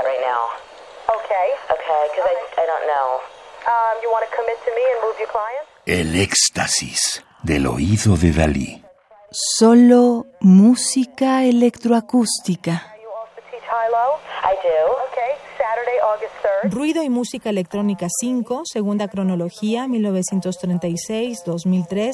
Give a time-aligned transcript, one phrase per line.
[0.00, 0.48] that right now.
[1.08, 1.48] Okay.
[1.70, 3.20] Okay, because I, I don't know.
[3.66, 5.66] Um, you want to commit to me and move your client?
[5.86, 8.82] El éxtasis del oído de Dalí.
[9.30, 12.82] Solo música electroacústica.
[13.00, 14.18] You also teach high-low?
[14.42, 14.96] I do.
[15.10, 15.36] Okay.
[15.58, 16.70] Saturday, August 3rd.
[16.72, 22.12] Ruido y Música Electrónica 5, segunda cronología, 1936-2003,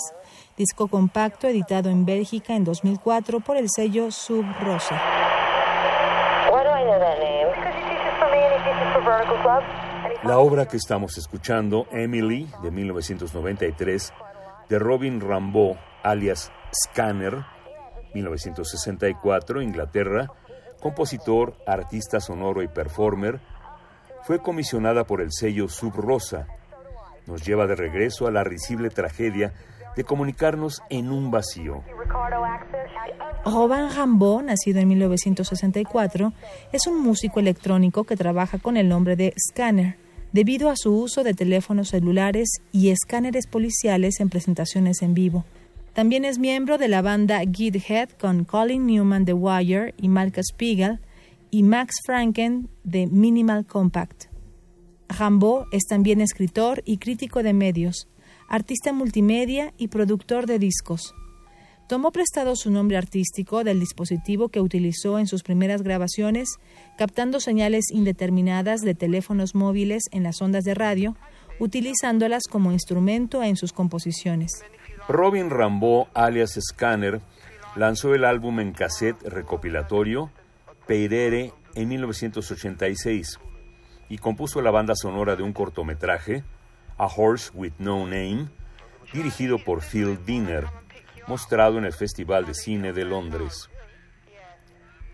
[0.57, 5.01] disco compacto editado en Bélgica en 2004 por el sello Sub Rosa.
[6.51, 7.49] Why do I know that name?
[7.51, 8.71] Because he teaches for me and he teaches for Vertical Club.
[8.71, 8.87] And he
[10.25, 14.13] La obra que estamos escuchando, Emily, de 1993,
[14.69, 17.45] de Robin Rambeau, alias Scanner,
[18.15, 20.27] 1964, Inglaterra,
[20.81, 23.41] compositor, artista sonoro y performer,
[24.25, 26.49] fue comisionada por el sello Sub Rosa.
[27.27, 29.53] Nos lleva de regreso a la risible tragedia
[29.95, 31.85] de comunicarnos en un vacío.
[33.47, 36.33] Robin Rambeau, nacido en 1964,
[36.73, 39.97] es un músico electrónico que trabaja con el nombre de Scanner,
[40.33, 45.45] debido a su uso de teléfonos celulares y escáneres policiales en presentaciones en vivo.
[45.93, 50.99] También es miembro de la banda Githead con Colin Newman de Wire y Malka Spiegel
[51.53, 54.25] y Max Franken de Minimal Compact.
[55.09, 58.09] Rambeau es también escritor y crítico de medios,
[58.49, 61.15] artista multimedia y productor de discos.
[61.89, 66.49] Tomó prestado su nombre artístico del dispositivo que utilizó en sus primeras grabaciones,
[66.99, 71.17] captando señales indeterminadas de teléfonos móviles en las ondas de radio,
[71.61, 74.51] utilizándolas como instrumento en sus composiciones.
[75.09, 77.21] Robin Rambeau, alias Scanner,
[77.77, 80.33] lanzó el álbum en cassette recopilatorio
[80.89, 83.39] Peirere en 1986
[84.09, 86.43] y compuso la banda sonora de un cortometraje,
[86.99, 88.49] A Horse with No Name,
[89.13, 90.67] dirigido por Phil Dinner,
[91.27, 93.69] mostrado en el Festival de Cine de Londres.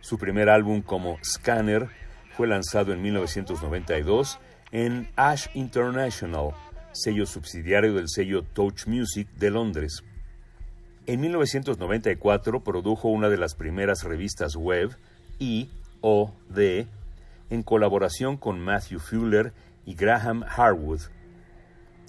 [0.01, 1.89] Su primer álbum como Scanner
[2.37, 4.39] fue lanzado en 1992
[4.73, 6.51] en Ash International,
[6.93, 10.03] sello subsidiario del sello Touch Music de Londres.
[11.07, 14.97] En 1994 produjo una de las primeras revistas web,
[15.39, 16.87] I.O.D.,
[17.51, 19.53] en colaboración con Matthew Fuller
[19.85, 21.01] y Graham Harwood.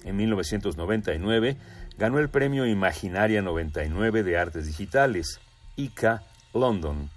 [0.04, 1.56] En 1999
[1.98, 5.40] ganó el premio Imaginaria 99 de Artes Digitales,
[5.76, 6.22] ICA
[6.52, 7.10] London.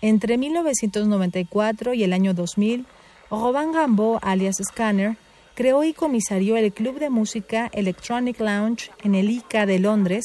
[0.00, 2.86] Entre 1994 y el año 2000,
[3.30, 5.16] Robin Rambeau, alias Scanner,
[5.54, 10.24] creó y comisarió el Club de Música Electronic Lounge en el ICA de Londres,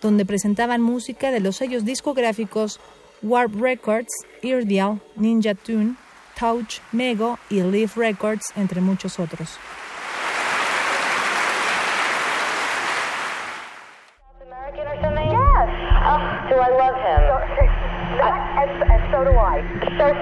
[0.00, 2.80] donde presentaban música de los sellos discográficos
[3.22, 4.12] Warp Records,
[4.42, 5.96] Eardial, Ninja Tune,
[6.38, 9.58] Touch, Mego y Leaf Records, entre muchos otros.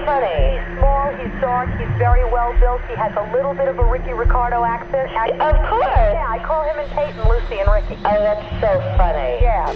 [0.05, 0.59] Funny.
[0.59, 2.81] He's small, he's dark, he's very well built.
[2.87, 5.09] He has a little bit of a Ricky Ricardo accent.
[5.11, 5.83] I, Of course.
[5.85, 7.95] Yeah, I call him and Peyton Lucy and Ricky.
[8.05, 9.41] Oh, that's so funny.
[9.41, 9.73] Yeah.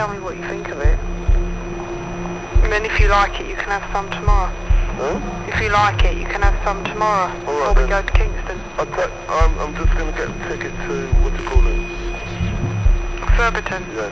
[0.00, 0.98] Tell me what you think of it.
[2.64, 4.48] And then if you like it, you can have some tomorrow.
[5.46, 8.56] If you like it, you can have some tomorrow before we go to Kingston.
[8.80, 11.66] I'll ta- I'm, I'm just going to get a ticket to, what do you call
[11.68, 11.76] it?
[13.36, 13.84] Surbiton.
[13.92, 14.08] Yeah.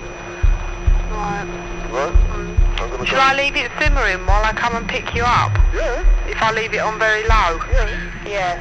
[1.08, 1.48] Right.
[1.88, 2.12] Right?
[2.36, 2.84] Mm.
[2.84, 5.56] I'm going to Shall I leave it simmering while I come and pick you up?
[5.72, 6.04] Yeah.
[6.28, 7.64] If I leave it on very low?
[7.72, 7.88] Yeah.
[8.28, 8.60] Yes.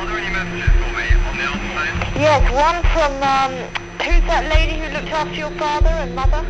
[0.00, 0.93] Are there any messages
[2.16, 3.52] Yes, one from, um,
[4.02, 6.46] who's that lady who looked after your father and mother?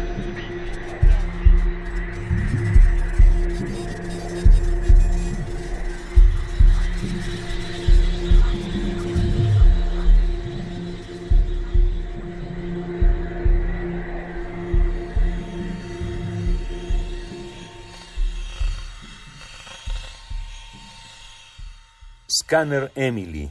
[22.26, 23.50] Scanner Emily,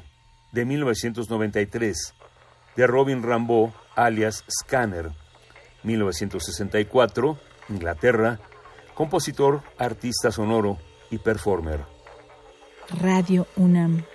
[0.53, 2.13] de 1993,
[2.77, 5.11] de Robin Rambeau, alias Scanner,
[5.83, 7.38] 1964,
[7.69, 8.39] Inglaterra,
[8.94, 10.77] compositor, artista sonoro
[11.09, 11.81] y performer.
[13.01, 14.05] Radio UNAM,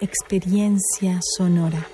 [0.00, 1.84] experiencia sonora.